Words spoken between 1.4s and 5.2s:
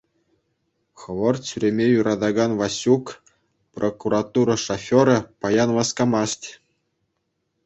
ҫӳреме юратакан Ваҫук, прокуратура шоферӗ,